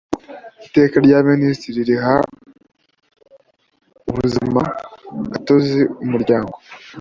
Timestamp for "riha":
1.89-2.15